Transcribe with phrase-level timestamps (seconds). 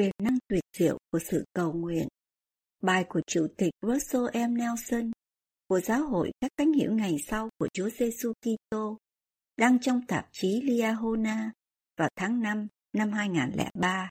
[0.00, 2.08] Quyền năng tuyệt diệu của sự cầu nguyện
[2.82, 4.54] Bài của Chủ tịch Russell M.
[4.54, 5.10] Nelson
[5.68, 8.98] của Giáo hội các cánh hiểu ngày sau của Chúa Giêsu Kitô
[9.56, 11.52] đăng trong tạp chí Liahona
[11.96, 14.10] vào tháng 5 năm 2003.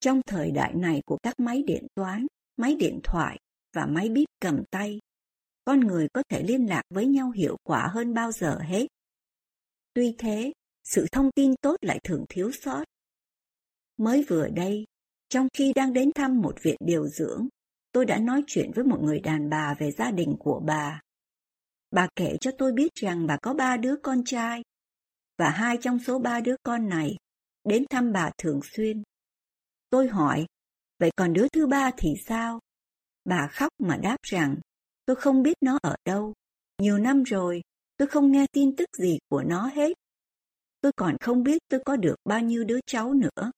[0.00, 2.26] Trong thời đại này của các máy điện toán,
[2.56, 3.38] máy điện thoại
[3.72, 5.00] và máy bíp cầm tay,
[5.64, 8.86] con người có thể liên lạc với nhau hiệu quả hơn bao giờ hết.
[9.94, 12.84] Tuy thế, sự thông tin tốt lại thường thiếu sót
[13.96, 14.84] Mới vừa đây,
[15.28, 17.48] trong khi đang đến thăm một viện điều dưỡng,
[17.92, 21.00] tôi đã nói chuyện với một người đàn bà về gia đình của bà.
[21.90, 24.62] Bà kể cho tôi biết rằng bà có ba đứa con trai,
[25.38, 27.16] và hai trong số ba đứa con này
[27.64, 29.02] đến thăm bà thường xuyên.
[29.90, 30.46] Tôi hỏi,
[30.98, 32.60] vậy còn đứa thứ ba thì sao?
[33.24, 34.56] Bà khóc mà đáp rằng,
[35.06, 36.32] tôi không biết nó ở đâu.
[36.78, 37.62] Nhiều năm rồi,
[37.96, 39.92] tôi không nghe tin tức gì của nó hết.
[40.80, 43.50] Tôi còn không biết tôi có được bao nhiêu đứa cháu nữa.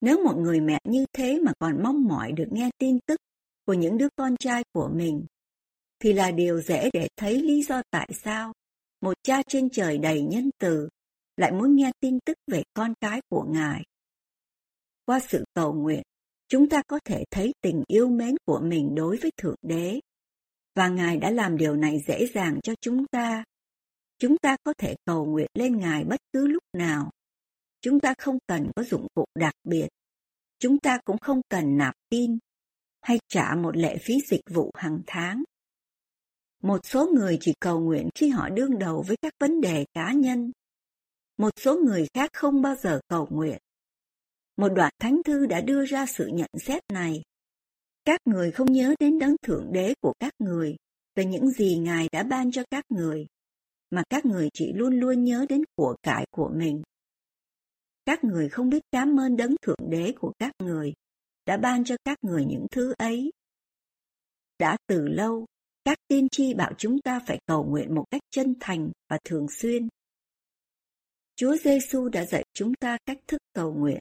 [0.00, 3.20] Nếu một người mẹ như thế mà còn mong mỏi được nghe tin tức
[3.66, 5.26] của những đứa con trai của mình,
[5.98, 8.52] thì là điều dễ để thấy lý do tại sao
[9.00, 10.88] một cha trên trời đầy nhân từ
[11.36, 13.82] lại muốn nghe tin tức về con cái của Ngài.
[15.04, 16.02] Qua sự cầu nguyện,
[16.48, 20.00] chúng ta có thể thấy tình yêu mến của mình đối với Thượng Đế,
[20.74, 23.44] và Ngài đã làm điều này dễ dàng cho chúng ta.
[24.18, 27.10] Chúng ta có thể cầu nguyện lên Ngài bất cứ lúc nào
[27.80, 29.88] Chúng ta không cần có dụng cụ đặc biệt.
[30.58, 32.38] Chúng ta cũng không cần nạp tin
[33.00, 35.42] hay trả một lệ phí dịch vụ hàng tháng.
[36.62, 40.12] Một số người chỉ cầu nguyện khi họ đương đầu với các vấn đề cá
[40.12, 40.52] nhân.
[41.36, 43.58] Một số người khác không bao giờ cầu nguyện.
[44.56, 47.22] Một đoạn thánh thư đã đưa ra sự nhận xét này.
[48.04, 50.76] Các người không nhớ đến đấng thượng đế của các người
[51.14, 53.26] về những gì Ngài đã ban cho các người,
[53.90, 56.82] mà các người chỉ luôn luôn nhớ đến của cải của mình
[58.04, 60.94] các người không biết cảm ơn đấng thượng đế của các người
[61.46, 63.32] đã ban cho các người những thứ ấy.
[64.58, 65.46] Đã từ lâu,
[65.84, 69.46] các tiên tri bảo chúng ta phải cầu nguyện một cách chân thành và thường
[69.48, 69.88] xuyên.
[71.36, 73.98] Chúa Giêsu đã dạy chúng ta cách thức cầu nguyện.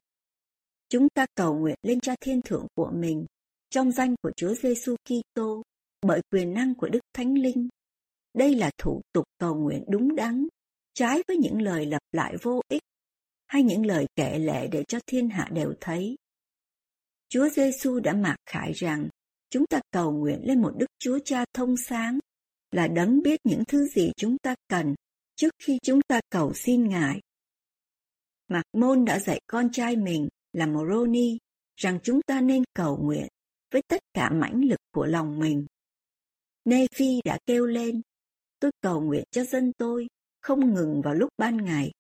[0.90, 3.26] Chúng ta cầu nguyện lên Cha Thiên Thượng của mình
[3.70, 5.64] trong danh của Chúa Giêsu Kitô
[6.02, 7.70] bởi quyền năng của Đức Thánh Linh.
[8.34, 10.48] Đây là thủ tục cầu nguyện đúng đắn,
[10.94, 12.82] trái với những lời lặp lại vô ích
[13.50, 16.16] hay những lời kệ lệ để cho thiên hạ đều thấy.
[17.30, 19.10] Chúa Giêsu đã mặc khải rằng
[19.50, 22.20] chúng ta cầu nguyện lên một Đức Chúa Cha thông sáng
[22.72, 24.96] là đấng biết những thứ gì chúng ta cần
[25.36, 27.22] trước khi chúng ta cầu xin Ngài.
[28.48, 31.38] Mạc Môn đã dạy con trai mình là Moroni
[31.76, 33.28] rằng chúng ta nên cầu nguyện
[33.72, 35.66] với tất cả mãnh lực của lòng mình.
[36.66, 38.02] Nephi đã kêu lên,
[38.60, 40.08] tôi cầu nguyện cho dân tôi,
[40.42, 41.92] không ngừng vào lúc ban ngày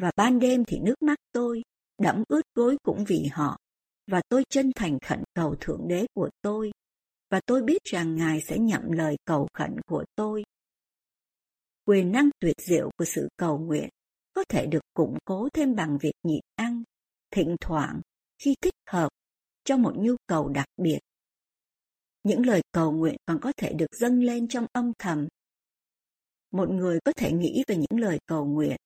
[0.00, 1.62] và ban đêm thì nước mắt tôi
[1.98, 3.58] đẫm ướt gối cũng vì họ.
[4.06, 6.70] Và tôi chân thành khẩn cầu thượng đế của tôi.
[7.30, 10.44] Và tôi biết rằng ngài sẽ nhậm lời cầu khẩn của tôi.
[11.84, 13.88] Quyền năng tuyệt diệu của sự cầu nguyện
[14.32, 16.82] có thể được củng cố thêm bằng việc nhịn ăn,
[17.30, 18.00] thỉnh thoảng,
[18.38, 19.08] khi thích hợp,
[19.64, 20.98] cho một nhu cầu đặc biệt.
[22.22, 25.28] Những lời cầu nguyện còn có thể được dâng lên trong âm thầm.
[26.50, 28.76] Một người có thể nghĩ về những lời cầu nguyện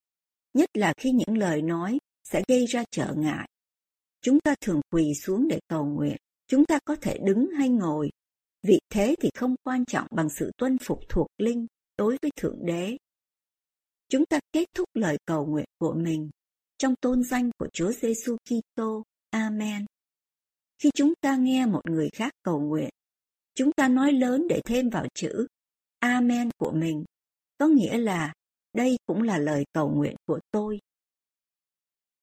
[0.54, 3.48] nhất là khi những lời nói sẽ gây ra trở ngại.
[4.22, 8.10] Chúng ta thường quỳ xuống để cầu nguyện, chúng ta có thể đứng hay ngồi,
[8.62, 12.66] vị thế thì không quan trọng bằng sự tuân phục thuộc linh đối với Thượng
[12.66, 12.96] Đế.
[14.08, 16.30] Chúng ta kết thúc lời cầu nguyện của mình
[16.78, 19.02] trong tôn danh của Chúa Giêsu Kitô.
[19.30, 19.86] Amen.
[20.78, 22.90] Khi chúng ta nghe một người khác cầu nguyện,
[23.54, 25.46] chúng ta nói lớn để thêm vào chữ
[25.98, 27.04] Amen của mình,
[27.58, 28.32] có nghĩa là
[28.74, 30.80] đây cũng là lời cầu nguyện của tôi.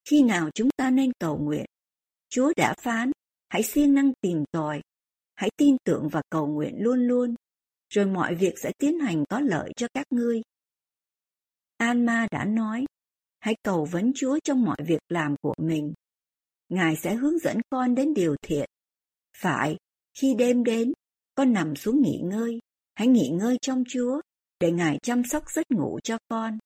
[0.10, 1.66] Khi nào chúng ta nên cầu nguyện?
[2.30, 3.12] Chúa đã phán,
[3.50, 4.82] hãy siêng năng tìm tòi,
[5.36, 7.36] hãy tin tưởng và cầu nguyện luôn luôn,
[7.90, 10.42] rồi mọi việc sẽ tiến hành có lợi cho các ngươi.
[11.78, 12.86] Alma đã nói,
[13.40, 15.94] hãy cầu vấn Chúa trong mọi việc làm của mình.
[16.70, 18.70] Ngài sẽ hướng dẫn con đến điều thiện.
[19.38, 19.78] Phải,
[20.14, 20.92] khi đêm đến,
[21.36, 22.60] con nằm xuống nghỉ ngơi,
[22.94, 24.22] hãy nghỉ ngơi trong Chúa
[24.62, 26.58] để Ngài chăm sóc giấc ngủ cho con.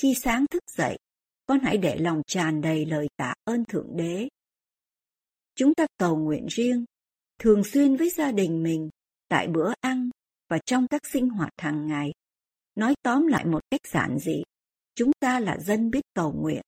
[0.00, 0.98] Khi sáng thức dậy,
[1.46, 4.28] con hãy để lòng tràn đầy lời tạ ơn Thượng Đế.
[5.54, 6.84] Chúng ta cầu nguyện riêng,
[7.38, 8.88] thường xuyên với gia đình mình,
[9.28, 10.10] tại bữa ăn
[10.48, 12.12] và trong các sinh hoạt hàng ngày.
[12.74, 14.42] Nói tóm lại một cách giản dị,
[14.94, 16.62] chúng ta là dân biết cầu nguyện.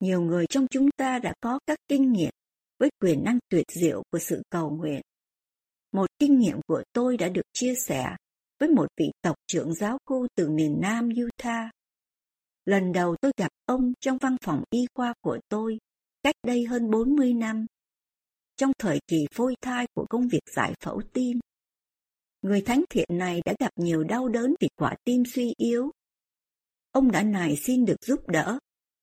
[0.00, 2.32] Nhiều người trong chúng ta đã có các kinh nghiệm
[2.78, 5.00] với quyền năng tuyệt diệu của sự cầu nguyện.
[5.92, 8.16] Một kinh nghiệm của tôi đã được chia sẻ
[8.62, 11.70] với một vị tộc trưởng giáo khu từ miền Nam Utah.
[12.64, 15.78] Lần đầu tôi gặp ông trong văn phòng y khoa của tôi,
[16.22, 17.66] cách đây hơn 40 năm,
[18.56, 21.38] trong thời kỳ phôi thai của công việc giải phẫu tim.
[22.42, 25.90] Người thánh thiện này đã gặp nhiều đau đớn vì quả tim suy yếu.
[26.92, 28.58] Ông đã nài xin được giúp đỡ,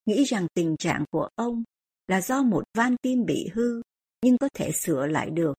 [0.06, 1.64] nghĩ rằng tình trạng của ông
[2.08, 3.82] là do một van tim bị hư,
[4.22, 5.54] nhưng có thể sửa lại được.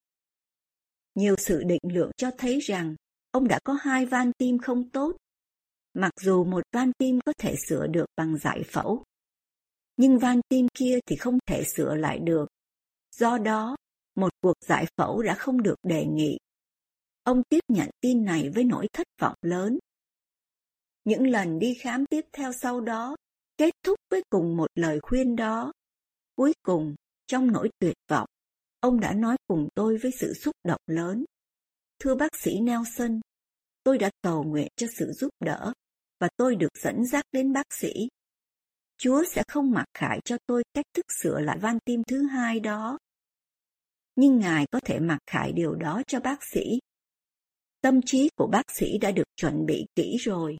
[1.15, 2.95] Nhiều sự định lượng cho thấy rằng
[3.31, 5.17] ông đã có hai van tim không tốt,
[5.93, 9.03] mặc dù một van tim có thể sửa được bằng giải phẫu.
[9.97, 12.45] Nhưng van tim kia thì không thể sửa lại được.
[13.15, 13.75] Do đó,
[14.15, 16.37] một cuộc giải phẫu đã không được đề nghị.
[17.23, 19.79] Ông tiếp nhận tin này với nỗi thất vọng lớn.
[21.03, 23.15] Những lần đi khám tiếp theo sau đó
[23.57, 25.73] kết thúc với cùng một lời khuyên đó.
[26.35, 26.95] Cuối cùng,
[27.27, 28.27] trong nỗi tuyệt vọng,
[28.79, 31.25] ông đã nói cùng tôi với sự xúc động lớn.
[32.03, 33.19] Thưa bác sĩ Nelson,
[33.83, 35.73] tôi đã cầu nguyện cho sự giúp đỡ
[36.19, 38.09] và tôi được dẫn dắt đến bác sĩ.
[38.97, 42.59] Chúa sẽ không mặc khải cho tôi cách thức sửa lại van tim thứ hai
[42.59, 42.97] đó.
[44.15, 46.79] Nhưng Ngài có thể mặc khải điều đó cho bác sĩ.
[47.81, 50.57] Tâm trí của bác sĩ đã được chuẩn bị kỹ rồi.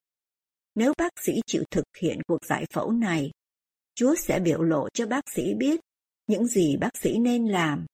[0.76, 3.32] Nếu bác sĩ chịu thực hiện cuộc giải phẫu này,
[3.96, 5.80] Chúa sẽ biểu lộ cho bác sĩ biết
[6.28, 7.86] những gì bác sĩ nên làm.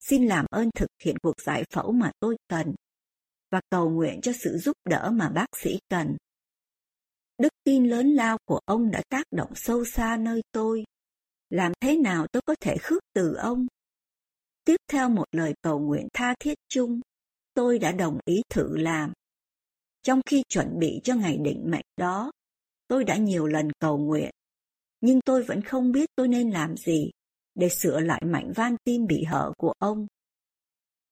[0.00, 2.74] Xin làm ơn thực hiện cuộc giải phẫu mà tôi cần
[3.50, 6.16] và cầu nguyện cho sự giúp đỡ mà bác sĩ cần.
[7.38, 10.84] Đức tin lớn lao của ông đã tác động sâu xa nơi tôi.
[11.50, 13.66] Làm thế nào tôi có thể khước từ ông?
[14.64, 17.00] Tiếp theo một lời cầu nguyện tha thiết chung,
[17.54, 19.12] tôi đã đồng ý thử làm.
[20.02, 22.32] Trong khi chuẩn bị cho ngày định mệnh đó,
[22.88, 24.30] tôi đã nhiều lần cầu nguyện,
[25.00, 27.10] nhưng tôi vẫn không biết tôi nên làm gì
[27.56, 30.06] để sửa lại mảnh van tim bị hở của ông.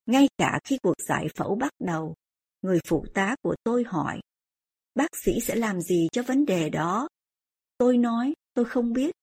[0.06, 2.14] Ngay cả khi cuộc giải phẫu bắt đầu,
[2.62, 4.20] người phụ tá của tôi hỏi,
[4.94, 7.08] bác sĩ sẽ làm gì cho vấn đề đó?
[7.78, 9.14] Tôi nói, tôi không biết.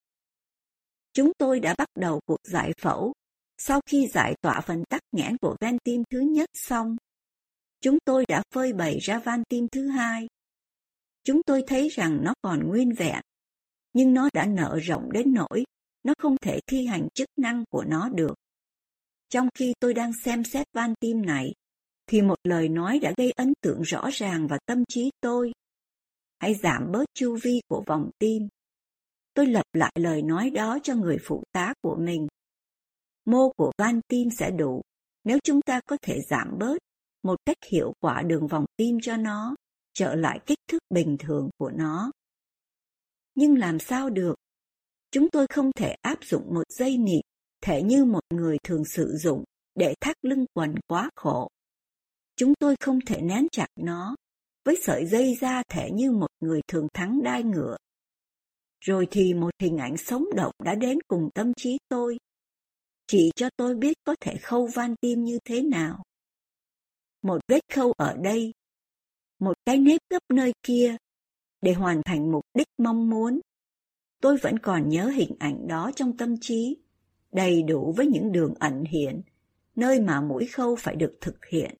[1.14, 3.14] Chúng tôi đã bắt đầu cuộc giải phẫu.
[3.58, 6.96] Sau khi giải tỏa phần tắc nghẽn của van tim thứ nhất xong,
[7.82, 10.28] chúng tôi đã phơi bày ra van tim thứ hai.
[11.24, 13.22] Chúng tôi thấy rằng nó còn nguyên vẹn,
[13.94, 15.64] nhưng nó đã nở rộng đến nỗi
[16.04, 18.36] nó không thể thi hành chức năng của nó được.
[19.30, 21.54] Trong khi tôi đang xem xét van tim này,
[22.08, 25.52] thì một lời nói đã gây ấn tượng rõ ràng vào tâm trí tôi.
[26.40, 28.48] Hãy giảm bớt chu vi của vòng tim.
[29.34, 32.28] Tôi lặp lại lời nói đó cho người phụ tá của mình.
[33.26, 34.82] Mô của van tim sẽ đủ
[35.24, 36.78] nếu chúng ta có thể giảm bớt
[37.24, 39.56] một cách hiệu quả đường vòng tim cho nó,
[39.94, 42.12] trở lại kích thước bình thường của nó.
[43.36, 44.36] Nhưng làm sao được?
[45.12, 47.22] Chúng tôi không thể áp dụng một dây nịt
[47.62, 49.44] thể như một người thường sử dụng
[49.76, 51.48] để thắt lưng quần quá khổ.
[52.36, 54.16] Chúng tôi không thể nén chặt nó
[54.66, 57.78] với sợi dây da thể như một người thường thắng đai ngựa.
[58.80, 62.18] Rồi thì một hình ảnh sống động đã đến cùng tâm trí tôi,
[63.08, 66.04] chỉ cho tôi biết có thể khâu van tim như thế nào
[67.22, 68.54] một vết khâu ở đây,
[69.40, 70.98] một cái nếp gấp nơi kia,
[71.62, 73.40] để hoàn thành mục đích mong muốn.
[74.22, 76.78] Tôi vẫn còn nhớ hình ảnh đó trong tâm trí,
[77.32, 79.22] đầy đủ với những đường ẩn hiện,
[79.76, 81.76] nơi mà mũi khâu phải được thực hiện.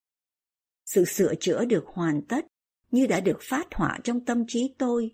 [0.86, 2.46] Sự sửa chữa được hoàn tất
[2.92, 5.12] như đã được phát họa trong tâm trí tôi.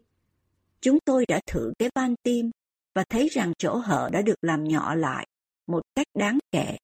[0.82, 2.52] Chúng tôi đã thử cái van tim
[2.96, 5.28] và thấy rằng chỗ hở đã được làm nhỏ lại
[5.68, 6.78] một cách đáng kể.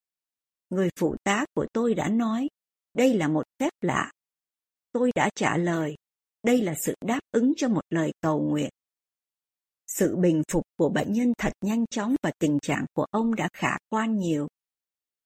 [0.70, 2.50] Người phụ tá của tôi đã nói
[2.94, 4.12] đây là một phép lạ.
[4.92, 5.96] Tôi đã trả lời,
[6.44, 8.70] đây là sự đáp ứng cho một lời cầu nguyện.
[10.00, 13.50] Sự bình phục của bệnh nhân thật nhanh chóng và tình trạng của ông đã
[13.54, 14.48] khả quan nhiều.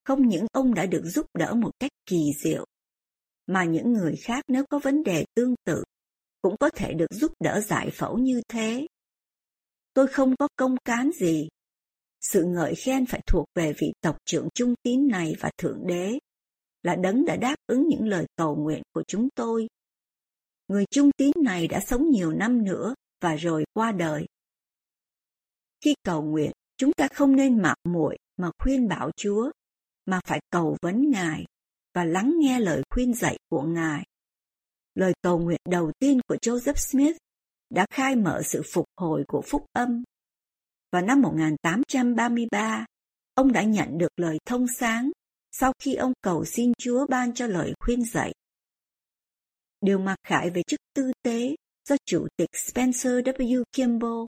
[0.04, 2.66] Không những ông đã được giúp đỡ một cách kỳ diệu,
[3.46, 5.82] mà những người khác nếu có vấn đề tương tự
[6.42, 8.86] cũng có thể được giúp đỡ giải phẫu như thế.
[9.94, 11.48] Tôi không có công cán gì.
[12.20, 16.18] Sự ngợi khen phải thuộc về vị tộc trưởng trung tín này và Thượng Đế
[16.82, 19.68] là đấng đã đáp ứng những lời cầu nguyện của chúng tôi.
[20.68, 24.26] Người trung tín này đã sống nhiều năm nữa và rồi qua đời.
[25.84, 29.50] Khi cầu nguyện, chúng ta không nên mạo muội mà khuyên bảo Chúa,
[30.06, 31.44] mà phải cầu vấn Ngài
[31.94, 34.04] và lắng nghe lời khuyên dạy của Ngài.
[34.94, 37.16] lời cầu nguyện đầu tiên của Joseph Smith
[37.70, 40.02] đã khai mở sự phục hồi của phúc âm.
[40.92, 42.86] Vào năm 1833,
[43.34, 45.10] ông đã nhận được lời thông sáng
[45.52, 48.32] sau khi ông cầu xin Chúa ban cho lời khuyên dạy.
[49.80, 51.56] Điều mặc khải về chức tư tế
[51.88, 53.62] do Chủ tịch Spencer W.
[53.72, 54.24] Kimball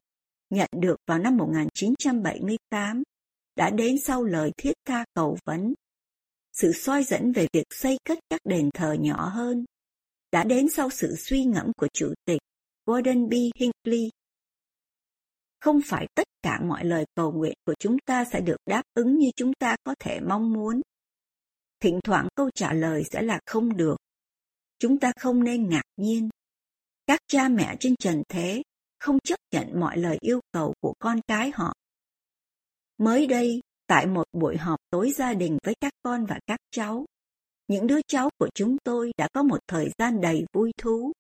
[0.51, 3.03] nhận được vào năm 1978
[3.57, 5.75] đã đến sau lời thiết tha cầu vấn.
[6.53, 9.65] Sự soi dẫn về việc xây cất các đền thờ nhỏ hơn,
[10.33, 12.41] đã đến sau sự suy ngẫm của Chủ tịch
[12.87, 13.33] Gordon B.
[13.33, 14.11] Hinckley.
[15.61, 19.19] Không phải tất cả mọi lời cầu nguyện của chúng ta sẽ được đáp ứng
[19.19, 20.81] như chúng ta có thể mong muốn.
[21.81, 23.97] Thỉnh thoảng câu trả lời sẽ là không được.
[24.79, 26.29] Chúng ta không nên ngạc nhiên.
[27.07, 28.63] Các cha mẹ trên trần thế
[29.01, 31.75] không chấp nhận mọi lời yêu cầu của con cái họ.
[32.99, 37.07] Mới đây, tại một buổi họp tối gia đình với các con và các cháu,
[37.69, 41.13] những đứa cháu của chúng tôi đã có một thời gian đầy vui thú.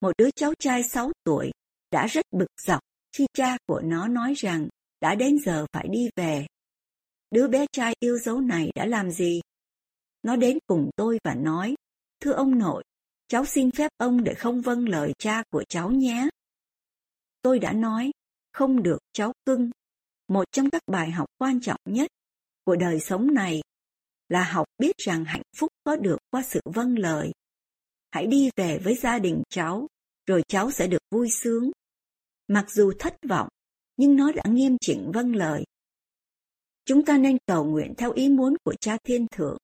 [0.00, 1.50] Một đứa cháu trai 6 tuổi
[1.90, 2.80] đã rất bực dọc
[3.16, 4.68] khi cha của nó nói rằng
[5.00, 6.46] đã đến giờ phải đi về.
[7.30, 9.40] Đứa bé trai yêu dấu này đã làm gì?
[10.22, 11.74] Nó đến cùng tôi và nói,
[12.20, 12.84] thưa ông nội,
[13.28, 16.28] cháu xin phép ông để không vâng lời cha của cháu nhé.
[17.42, 18.10] Tôi đã nói,
[18.52, 19.70] không được cháu cưng.
[20.28, 22.10] Một trong các bài học quan trọng nhất
[22.64, 23.60] của đời sống này
[24.28, 27.32] là học biết rằng hạnh phúc có được qua sự vâng lời.
[28.10, 29.86] Hãy đi về với gia đình cháu,
[30.26, 31.70] rồi cháu sẽ được vui sướng.
[32.48, 33.48] Mặc dù thất vọng,
[33.96, 35.64] nhưng nó đã nghiêm chỉnh vâng lời.
[36.84, 39.56] Chúng ta nên cầu nguyện theo ý muốn của Cha Thiên Thượng.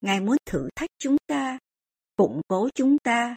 [0.00, 1.58] Ngài muốn thử thách chúng ta,
[2.16, 3.36] củng cố chúng ta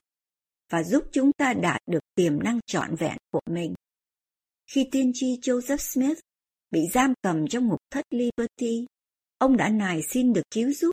[0.76, 3.74] và giúp chúng ta đạt được tiềm năng trọn vẹn của mình.
[4.72, 6.20] Khi tiên tri Joseph Smith
[6.72, 8.86] bị giam cầm trong ngục thất Liberty,
[9.38, 10.92] ông đã nài xin được cứu giúp.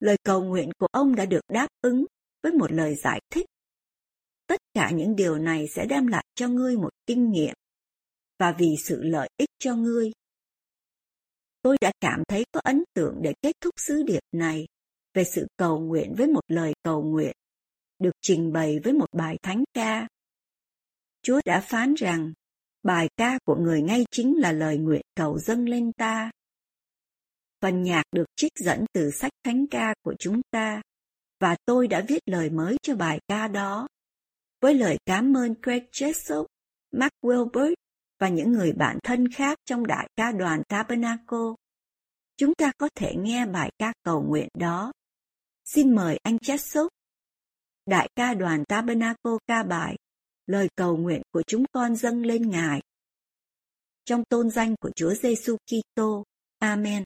[0.00, 2.04] Lời cầu nguyện của ông đã được đáp ứng
[2.42, 3.46] với một lời giải thích.
[4.46, 7.54] Tất cả những điều này sẽ đem lại cho ngươi một kinh nghiệm
[8.38, 10.12] và vì sự lợi ích cho ngươi.
[11.62, 14.66] Tôi đã cảm thấy có ấn tượng để kết thúc sứ điệp này
[15.14, 17.36] về sự cầu nguyện với một lời cầu nguyện,
[17.98, 20.08] được trình bày với một bài thánh ca.
[21.22, 22.32] Chúa đã phán rằng,
[22.82, 26.30] bài ca của người ngay chính là lời nguyện cầu dâng lên ta.
[27.62, 30.82] Phần nhạc được trích dẫn từ sách thánh ca của chúng ta,
[31.40, 33.88] và tôi đã viết lời mới cho bài ca đó.
[34.60, 36.46] Với lời cảm ơn Craig Jessop,
[36.92, 37.74] Mark Wilbert
[38.18, 41.54] và những người bạn thân khác trong đại ca đoàn Tabernacle,
[42.36, 44.92] chúng ta có thể nghe bài ca cầu nguyện đó
[45.66, 46.88] Xin mời anh Jessop
[47.86, 49.96] Đại ca đoàn Tabernacle ca bài,
[50.46, 52.82] lời cầu nguyện của chúng con dâng lên Ngài.
[54.04, 56.24] Trong tôn danh của Chúa Giêsu Kitô.
[56.58, 57.04] Amen.